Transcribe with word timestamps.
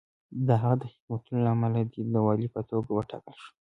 د 0.47 0.49
هغه 0.61 0.75
د 0.81 0.83
خدمتونو 0.91 1.37
له 1.45 1.49
امله 1.55 1.81
دی 1.91 2.01
د 2.13 2.15
والي 2.25 2.47
په 2.55 2.61
توګه 2.69 2.89
وټاکل 2.93 3.35
شو. 3.41 3.51